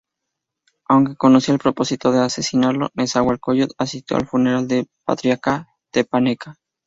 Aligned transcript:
Aunque 0.87 1.15
conocía 1.15 1.53
el 1.53 1.59
propósito 1.59 2.11
de 2.11 2.21
asesinarlo, 2.21 2.89
Nezahualcóyotl 2.95 3.75
asistió 3.77 4.17
al 4.17 4.25
funeral 4.25 4.67
del 4.67 4.89
patriarca 5.05 5.67
tepaneca. 5.91 6.55